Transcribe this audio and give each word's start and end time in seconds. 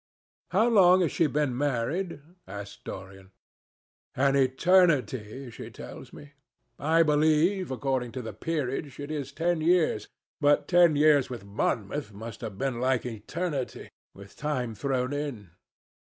"How 0.49 0.67
long 0.67 1.01
has 1.01 1.11
she 1.11 1.27
been 1.27 1.55
married?" 1.55 2.21
asked 2.47 2.85
Dorian. 2.85 3.33
"An 4.15 4.35
eternity, 4.35 5.51
she 5.51 5.69
tells 5.69 6.11
me. 6.11 6.31
I 6.79 7.03
believe, 7.03 7.69
according 7.69 8.11
to 8.13 8.23
the 8.23 8.33
peerage, 8.33 8.99
it 8.99 9.11
is 9.11 9.31
ten 9.31 9.61
years, 9.61 10.07
but 10.39 10.67
ten 10.67 10.95
years 10.95 11.29
with 11.29 11.45
Monmouth 11.45 12.13
must 12.13 12.41
have 12.41 12.57
been 12.57 12.79
like 12.79 13.05
eternity, 13.05 13.91
with 14.15 14.35
time 14.35 14.73
thrown 14.73 15.13
in. 15.13 15.51